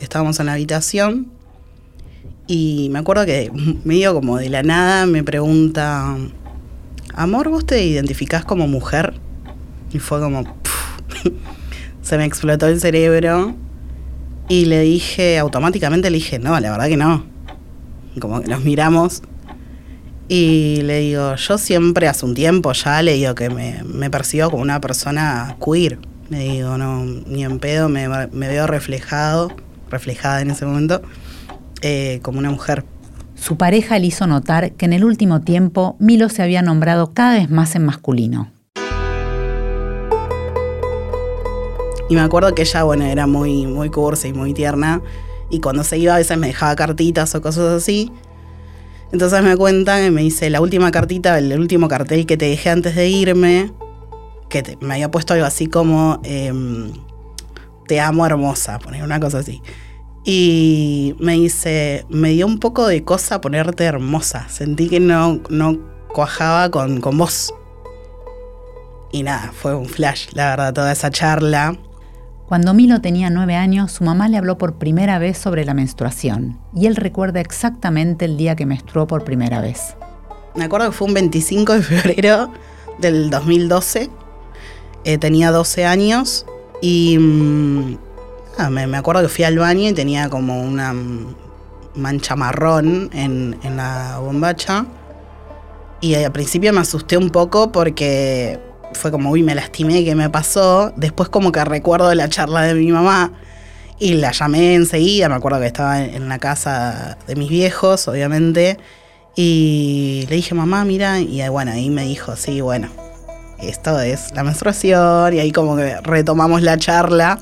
[0.00, 1.30] Estábamos en la habitación
[2.46, 3.50] y me acuerdo que
[3.84, 6.16] medio como de la nada me pregunta,
[7.14, 9.14] amor, ¿vos te identificás como mujer?
[9.92, 10.44] Y fue como,
[12.02, 13.54] se me explotó el cerebro
[14.48, 17.24] y le dije, automáticamente le dije, no, la verdad que no.
[18.20, 19.22] Como que nos miramos.
[20.28, 24.50] Y le digo, yo siempre hace un tiempo ya le digo que me, me percibo
[24.50, 25.98] como una persona queer.
[26.30, 29.52] Le digo, no, ni en pedo me, me veo reflejado,
[29.90, 31.02] reflejada en ese momento,
[31.82, 32.84] eh, como una mujer.
[33.34, 37.34] Su pareja le hizo notar que en el último tiempo Milo se había nombrado cada
[37.34, 38.50] vez más en masculino.
[42.08, 45.02] Y me acuerdo que ella, bueno, era muy, muy cursa y muy tierna.
[45.50, 48.10] Y cuando se iba a veces me dejaba cartitas o cosas así.
[49.12, 52.70] Entonces me cuenta y me dice, la última cartita, el último cartel que te dejé
[52.70, 53.70] antes de irme,
[54.48, 56.92] que me había puesto algo así como, em,
[57.86, 59.62] te amo hermosa, poner una cosa así.
[60.24, 64.48] Y me dice, me dio un poco de cosa ponerte hermosa.
[64.48, 65.78] Sentí que no, no
[66.14, 67.52] cuajaba con, con vos.
[69.10, 71.76] Y nada, fue un flash, la verdad, toda esa charla.
[72.52, 76.60] Cuando Milo tenía nueve años, su mamá le habló por primera vez sobre la menstruación,
[76.74, 79.96] y él recuerda exactamente el día que menstruó por primera vez.
[80.54, 82.52] Me acuerdo que fue un 25 de febrero
[82.98, 84.10] del 2012.
[85.04, 86.44] Eh, tenía 12 años
[86.82, 87.96] y mm,
[88.58, 90.94] ah, me, acuerdo que fui al baño y tenía como una
[91.94, 94.84] mancha marrón en, en la bombacha.
[96.02, 98.60] Y al principio me asusté un poco porque
[98.94, 100.92] fue como, uy, me lastimé, ¿qué me pasó?
[100.96, 103.32] Después como que recuerdo la charla de mi mamá
[103.98, 108.78] y la llamé enseguida, me acuerdo que estaba en la casa de mis viejos, obviamente,
[109.36, 112.88] y le dije, mamá, mira, y bueno, ahí me dijo, sí, bueno,
[113.60, 117.38] esto es la menstruación, y ahí como que retomamos la charla.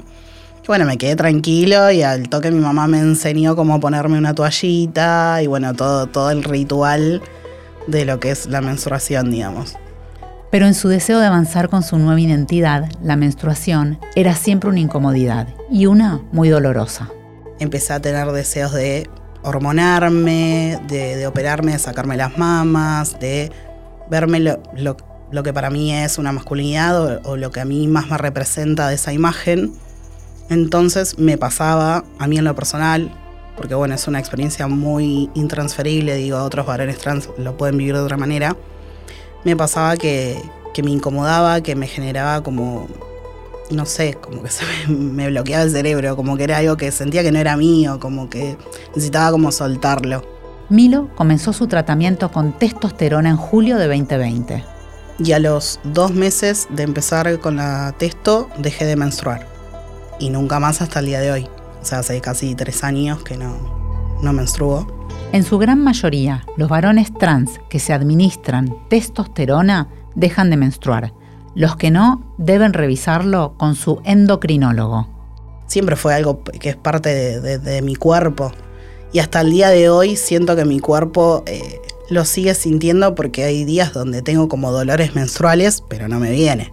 [0.63, 4.35] Y bueno, me quedé tranquilo y al toque mi mamá me enseñó cómo ponerme una
[4.35, 7.23] toallita y bueno, todo, todo el ritual
[7.87, 9.77] de lo que es la menstruación, digamos.
[10.51, 14.81] Pero en su deseo de avanzar con su nueva identidad, la menstruación era siempre una
[14.81, 17.09] incomodidad y una muy dolorosa.
[17.61, 19.09] Empecé a tener deseos de
[19.43, 23.53] hormonarme, de, operarme, de sacarme las mamas, de
[24.11, 28.19] verme lo, que para mí es una masculinidad o, lo que a mí más me
[28.19, 29.73] representa de esa imagen.
[30.49, 33.15] Entonces me pasaba, a mí en lo personal,
[33.57, 38.01] porque bueno, es una experiencia muy intransferible, digo, otros varones trans lo pueden vivir de
[38.01, 38.57] otra manera
[39.45, 40.43] me pasaba que,
[40.83, 42.89] me incomodaba, que me generaba como,
[43.71, 47.23] no sé, como que se me, bloqueaba el cerebro, como que era algo que sentía
[47.23, 48.57] que no era mío, como que
[48.89, 50.25] necesitaba como soltarlo.
[50.69, 54.65] Milo comenzó su tratamiento con testosterona en julio de 2020.
[55.23, 59.47] Y a los dos meses de empezar con la testo dejé de menstruar.
[60.19, 61.49] Y nunca más hasta el día de hoy.
[61.83, 63.80] O sea, hace casi tres años que no,
[64.23, 64.87] no menstruo.
[65.33, 71.13] En su gran mayoría, los varones trans que se administran testosterona dejan de menstruar.
[71.55, 75.09] Los que no deben revisarlo con su endocrinólogo.
[75.67, 78.53] Siempre fue algo que es parte de, mi cuerpo.
[79.13, 83.45] Y hasta el día de hoy siento que mi cuerpo eh, lo sigue sintiendo porque
[83.45, 86.73] hay días donde tengo como dolores menstruales, pero no me viene.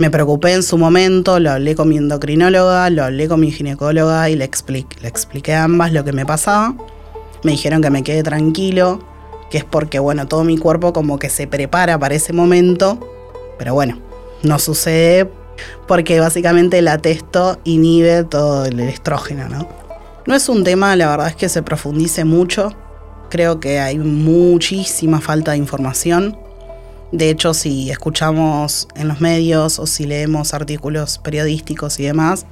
[0.00, 4.30] Me preocupé en su momento, lo hablé con mi endocrinóloga, lo hablé con mi ginecóloga
[4.30, 6.74] y le, expliqué a ambas lo que me pasaba.
[7.42, 9.04] Me dijeron que me quede tranquilo,
[9.50, 12.98] que es porque, bueno, todo mi cuerpo como que se prepara para ese momento,
[13.58, 13.98] pero bueno,
[14.42, 15.30] no sucede
[15.86, 19.68] porque básicamente la testo inhibe todo el estrógeno, ¿no?
[20.26, 22.72] No es un tema, la verdad es que se profundice mucho.
[23.28, 26.38] Creo que hay muchísima falta de información.
[27.12, 32.46] De hecho, si escuchamos en los medios o si leemos artículos periodísticos y demás,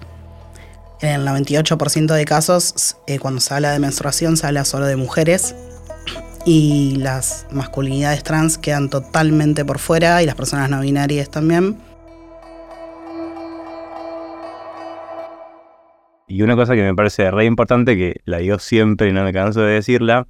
[1.01, 4.97] en el 98% de casos, eh, cuando se habla de menstruación, se habla solo de
[4.97, 5.55] mujeres
[6.45, 11.77] y las masculinidades trans quedan totalmente por fuera y las personas no binarias también.
[16.27, 19.33] Y una cosa que me parece re importante, que la digo siempre y no me
[19.33, 20.27] canso de decirla,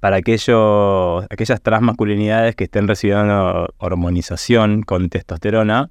[0.00, 5.90] para aquellos, aquellas transmasculinidades que estén recibiendo hormonización con testosterona,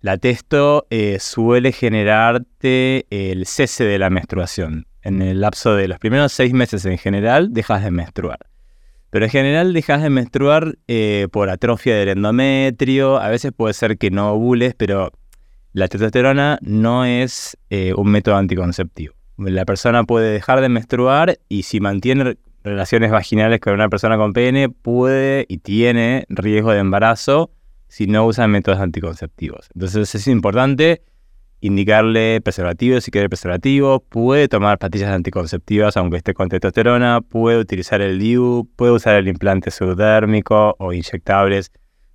[0.00, 4.86] la testo eh, suele generarte el cese de la menstruación.
[5.02, 8.38] En el lapso de los primeros seis meses en general dejas de menstruar.
[9.10, 13.96] Pero en general dejas de menstruar eh, por atrofia del endometrio, a veces puede ser
[13.96, 15.12] que no ovules, pero
[15.72, 19.14] la testosterona no es eh, un método anticonceptivo.
[19.36, 24.32] La persona puede dejar de menstruar y si mantiene relaciones vaginales con una persona con
[24.32, 27.50] pene, puede y tiene riesgo de embarazo
[27.88, 29.68] si no usa métodos anticonceptivos.
[29.74, 31.02] Entonces es importante
[31.60, 38.00] indicarle preservativo si quiere preservativo, puede tomar pastillas anticonceptivas aunque esté con testosterona, puede utilizar
[38.00, 41.70] el DIU, puede usar el implante subdérmico o inyectables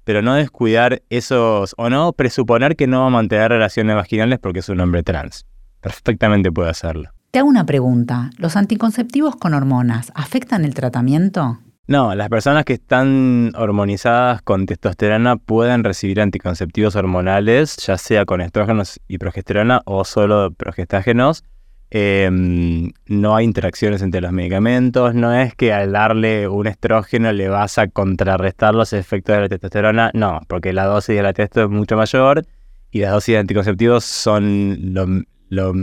[0.09, 4.57] pero no descuidar esos, o no presuponer que no va a mantener relaciones vaginales porque
[4.57, 5.45] es un hombre trans.
[5.81, 7.11] Perfectamente puede hacerlo.
[7.32, 8.32] Te hago una pregunta.
[8.38, 11.59] ¿Los anticonceptivos con hormonas afectan el tratamiento?
[11.88, 18.41] No, las personas que están hormonizadas con testosterona pueden recibir anticonceptivos hormonales, ya sea con
[18.41, 21.43] estrógenos y progesterona o solo progestágenos,
[21.91, 27.49] Em, no hay interacciones entre los medicamentos, no es que al darle un estrógeno le
[27.49, 31.63] vas a contrarrestar los efectos de la testosterona, no, porque la dosis de la testo
[31.63, 32.45] es mucho mayor
[32.91, 35.73] y las dosis de anticonceptivos son lo,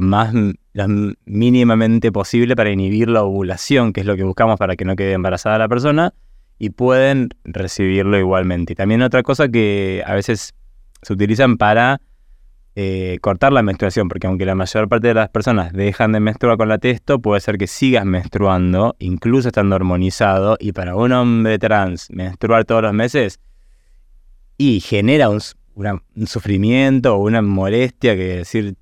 [0.00, 0.34] más
[1.24, 5.12] mínimamente posible para inhibir la ovulación, que es lo que buscamos para que no quede
[5.12, 6.12] embarazada la persona,
[6.58, 8.72] y pueden recibirlo igualmente.
[8.72, 10.54] Y también otra cosa que a veces
[11.02, 12.00] se utilizan para
[12.74, 16.56] eh, cortar la menstruación, porque aunque la mayor parte de las personas dejan de menstruar
[16.56, 21.58] con la testo, puede ser que sigas menstruando, incluso estando hormonizado, y para un hombre
[21.58, 23.40] trans menstruar todos los meses
[24.58, 25.40] y genera un,
[25.74, 28.76] un sufrimiento o una molestia que decir,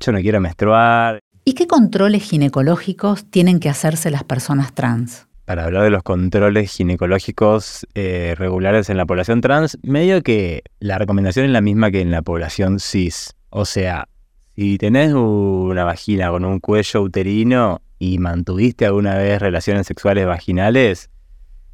[0.00, 1.20] yo no quiero menstruar.
[1.44, 5.28] ¿Y qué controles ginecológicos tienen que hacerse las personas trans?
[5.48, 10.98] para hablar de los controles ginecológicos eh, regulares en la población trans, medio que la
[10.98, 13.34] recomendación es la misma que en la población cis.
[13.48, 14.10] O sea,
[14.54, 21.08] si tenés una vagina con un cuello uterino y mantuviste alguna vez relaciones sexuales vaginales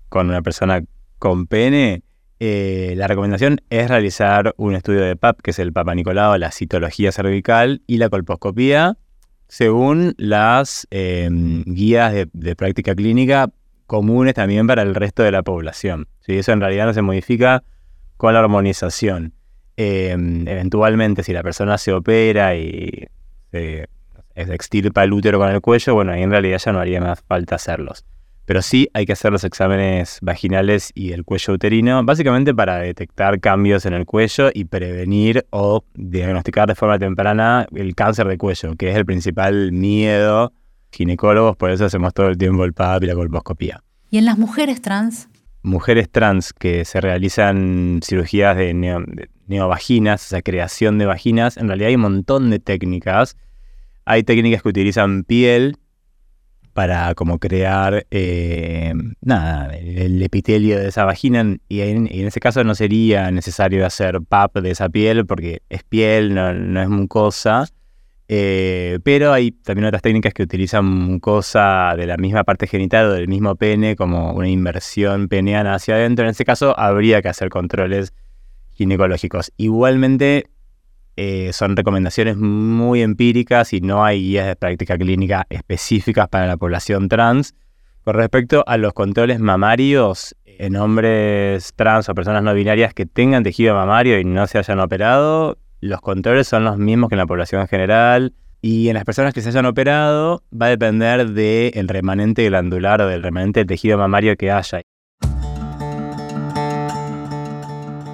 [0.08, 0.84] con una persona
[1.18, 2.03] con pene,
[2.40, 6.50] eh, la recomendación es realizar un estudio de PAP, que es el Papa Nicolau, la
[6.50, 8.96] citología cervical y la colposcopía,
[9.48, 13.50] según las em, guías de, práctica clínica
[13.86, 16.08] comunes también para el resto de la población.
[16.20, 16.38] ¿sí?
[16.38, 17.62] Eso en realidad no se modifica
[18.16, 19.34] con la hormonización.
[19.76, 23.08] Em, eventualmente, si la persona se opera y
[23.52, 23.88] se
[24.34, 27.56] extirpa el útero con el cuello, bueno, ahí en realidad ya no haría más falta
[27.56, 28.04] hacerlos.
[28.46, 33.40] Pero sí hay que hacer los exámenes vaginales y el cuello uterino, básicamente para detectar
[33.40, 38.74] cambios en el cuello y prevenir o diagnosticar de forma temprana el cáncer de cuello,
[38.76, 40.52] que es el principal miedo
[40.94, 43.82] ginecólogos, por eso hacemos todo el tiempo el PAP y la colposcopía.
[44.10, 45.28] ¿Y en las mujeres trans?
[45.62, 48.74] Mujeres trans que se realizan cirugías de,
[49.46, 53.36] neovaginas, o sea, creación de vaginas, en realidad hay un montón de técnicas.
[54.04, 55.78] Hay técnicas que utilizan piel
[56.74, 62.74] para como crear eh, nada, el epitelio de esa vagina y en, ese caso no
[62.74, 67.66] sería necesario hacer PAP de esa piel porque es piel, no, no es mucosa.
[68.26, 73.12] Eh, pero hay también otras técnicas que utilizan mucosa de la misma parte genital o
[73.12, 76.24] del mismo pene, como una inversión peneana hacia adentro.
[76.24, 78.14] En ese caso, habría que hacer controles
[78.72, 79.52] ginecológicos.
[79.58, 80.46] Igualmente,
[81.16, 86.56] eh, son recomendaciones muy empíricas y no hay guías de práctica clínica específicas para la
[86.56, 87.54] población trans.
[88.02, 93.42] Con respecto a los controles mamarios en hombres trans o personas no binarias que tengan
[93.42, 97.26] tejido mamario y no se hayan operado, los controles son los mismos que en la
[97.26, 98.34] población en general.
[98.60, 103.06] Y en las personas que se hayan operado va a depender del remanente glandular o
[103.08, 104.80] del remanente del tejido mamario que haya.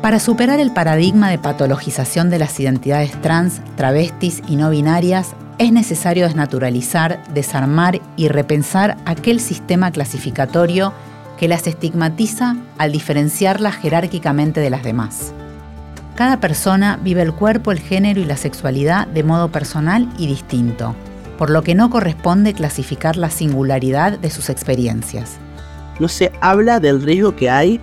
[0.02, 5.72] Para superar el paradigma de patologización de las identidades trans, travestis y no binarias, es
[5.72, 10.94] necesario desnaturalizar, desarmar y repensar aquel sistema clasificatorio
[11.38, 15.34] que las estigmatiza al diferenciarlas jerárquicamente de las demás.
[16.14, 20.94] Cada persona vive el cuerpo, el género y la sexualidad de modo personal y distinto,
[21.36, 25.36] por lo que no corresponde clasificar la singularidad de sus experiencias.
[25.98, 27.82] No se habla del riesgo que hay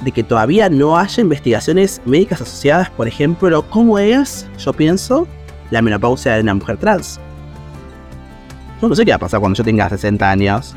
[0.00, 5.26] de que todavía no haya investigaciones médicas asociadas, por ejemplo, cómo es, yo pienso,
[5.70, 7.20] la menopausia de una mujer trans.
[8.80, 10.74] Yo no sé qué va a pasar cuando yo tenga 60 años.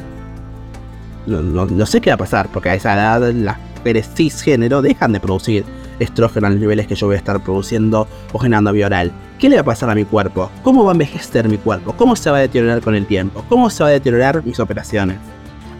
[1.25, 5.21] No, sé qué va a pasar, porque a esa edad las mujeres cisgénero dejan de
[5.21, 5.63] producir
[5.99, 9.13] estrógeno a los niveles que yo voy a estar produciendo o generando vía oral.
[9.39, 10.49] ¿Qué le va a pasar a mi cuerpo?
[10.63, 11.93] ¿Cómo va a envejecer mi cuerpo?
[11.93, 13.45] ¿Cómo se va a deteriorar con el tiempo?
[13.47, 15.17] ¿Cómo se va a deteriorar mis operaciones?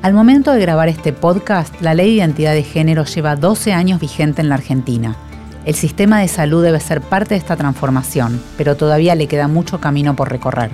[0.03, 4.01] Al momento de grabar este podcast, la ley de identidad de género lleva 12 años
[4.01, 5.15] vigente en la Argentina.
[5.63, 9.79] El sistema de salud debe ser parte de esta transformación, pero todavía le queda mucho
[9.79, 10.71] camino por recorrer.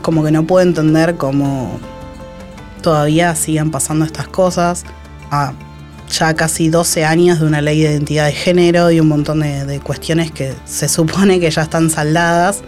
[0.00, 1.78] Como que no puedo entender cómo
[2.80, 4.86] todavía sigan pasando estas cosas.
[5.30, 5.52] A
[6.10, 9.66] ya casi 12 años de una ley de identidad de género y un montón de,
[9.66, 12.62] de cuestiones que se supone que ya están saldadas.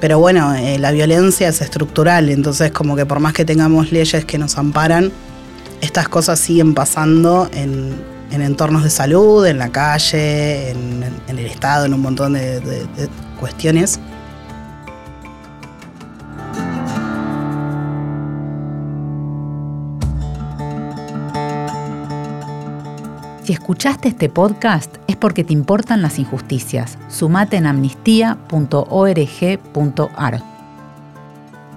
[0.00, 4.24] Pero bueno, eh, la violencia es estructural, entonces como que por más que tengamos leyes
[4.24, 5.12] que nos amparan,
[5.80, 7.94] estas cosas siguen pasando en,
[8.30, 12.86] en entornos de salud, en la calle, en, el Estado, en un montón de- de-
[12.96, 13.08] de
[13.38, 14.00] cuestiones.
[23.44, 26.98] Si escuchaste este podcast es porque te importan las injusticias.
[27.08, 30.55] Sumate en amnistía.org.ar.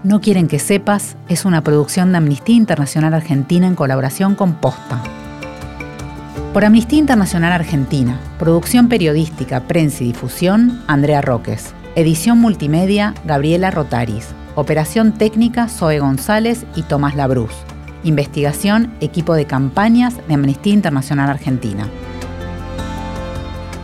[0.02, 5.04] No quieren que sepas es una producción de Amnistía Internacional Argentina en colaboración con Posta.
[6.54, 11.74] Por Amnistía Internacional Argentina, producción periodística, prensa y difusión, Andrea Roques.
[11.96, 14.30] Edición multimedia, Gabriela Rotaris.
[14.56, 17.52] Operación técnica, Zoe González y Tomás Labruz.
[18.06, 21.90] Investigación, equipo de campañas de Amnistía Internacional Argentina.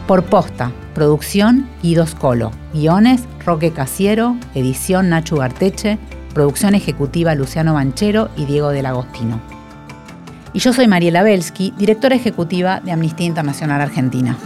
[0.08, 5.98] Por posta, producción Guidos Colo, guiones Roque Casiero, edición Nacho Garteche,
[6.32, 9.42] producción ejecutiva Luciano Banchero y Diego del Agostino.
[10.54, 14.38] Y yo soy Mariela Belsky, directora ejecutiva de Amnistía Internacional Argentina.